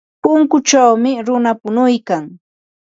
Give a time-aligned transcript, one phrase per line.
[0.21, 2.23] Punkuchawmi runa punuykan.